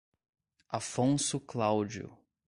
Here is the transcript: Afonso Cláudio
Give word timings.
Afonso 0.67 1.39
Cláudio 1.39 2.17